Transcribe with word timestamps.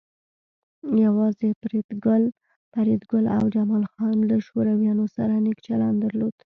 یوازې 1.05 1.47
فریدګل 2.73 3.23
او 3.35 3.43
جمال 3.55 3.83
خان 3.93 4.17
له 4.29 4.35
شورویانو 4.47 5.05
سره 5.15 5.33
نیک 5.43 5.57
چلند 5.67 5.97
درلود 6.05 6.35